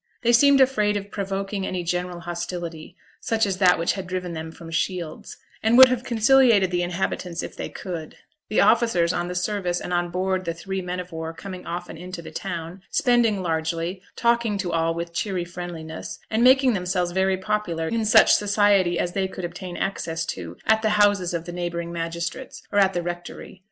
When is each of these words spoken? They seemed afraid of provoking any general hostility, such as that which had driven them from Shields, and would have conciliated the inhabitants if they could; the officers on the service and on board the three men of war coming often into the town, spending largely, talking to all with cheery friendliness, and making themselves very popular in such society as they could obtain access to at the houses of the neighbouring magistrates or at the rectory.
They 0.23 0.33
seemed 0.33 0.59
afraid 0.61 0.97
of 0.97 1.11
provoking 1.11 1.63
any 1.63 1.83
general 1.83 2.21
hostility, 2.21 2.97
such 3.19 3.45
as 3.45 3.59
that 3.59 3.77
which 3.77 3.93
had 3.93 4.07
driven 4.07 4.33
them 4.33 4.51
from 4.51 4.71
Shields, 4.71 5.37
and 5.61 5.77
would 5.77 5.89
have 5.89 6.03
conciliated 6.03 6.71
the 6.71 6.81
inhabitants 6.81 7.43
if 7.43 7.55
they 7.55 7.69
could; 7.69 8.15
the 8.49 8.61
officers 8.61 9.13
on 9.13 9.27
the 9.27 9.35
service 9.35 9.79
and 9.79 9.93
on 9.93 10.09
board 10.09 10.45
the 10.45 10.55
three 10.55 10.81
men 10.81 10.99
of 10.99 11.11
war 11.11 11.33
coming 11.33 11.67
often 11.67 11.97
into 11.97 12.23
the 12.23 12.31
town, 12.31 12.81
spending 12.89 13.43
largely, 13.43 14.01
talking 14.15 14.57
to 14.57 14.73
all 14.73 14.95
with 14.95 15.13
cheery 15.13 15.45
friendliness, 15.45 16.17
and 16.31 16.43
making 16.43 16.73
themselves 16.73 17.11
very 17.11 17.37
popular 17.37 17.87
in 17.87 18.03
such 18.03 18.33
society 18.33 18.97
as 18.97 19.11
they 19.11 19.27
could 19.27 19.45
obtain 19.45 19.77
access 19.77 20.25
to 20.25 20.57
at 20.65 20.81
the 20.81 20.89
houses 20.97 21.31
of 21.31 21.45
the 21.45 21.53
neighbouring 21.53 21.91
magistrates 21.91 22.63
or 22.71 22.79
at 22.79 22.93
the 22.93 23.03
rectory. 23.03 23.59